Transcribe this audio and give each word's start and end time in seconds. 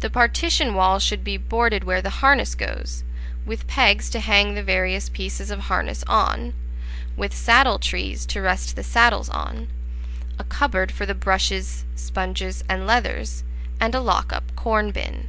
The 0.00 0.08
partition 0.08 0.72
wall 0.72 0.98
should 0.98 1.22
be 1.22 1.36
boarded 1.36 1.84
where 1.84 2.00
the 2.00 2.24
harness 2.24 2.54
goes, 2.54 3.04
with 3.44 3.66
pegs 3.66 4.08
to 4.08 4.20
hang 4.20 4.54
the 4.54 4.62
various 4.62 5.10
pieces 5.10 5.50
of 5.50 5.58
harness 5.68 6.02
on, 6.06 6.54
with 7.18 7.36
saddle 7.36 7.78
trees 7.78 8.24
to 8.24 8.40
rest 8.40 8.76
the 8.76 8.82
saddles 8.82 9.28
on, 9.28 9.68
a 10.38 10.44
cupboard 10.44 10.90
for 10.90 11.04
the 11.04 11.14
brushes, 11.14 11.84
sponges, 11.94 12.64
and 12.66 12.86
leathers, 12.86 13.44
and 13.78 13.94
a 13.94 14.00
lock 14.00 14.32
up 14.32 14.56
corn 14.56 14.90
bin. 14.90 15.28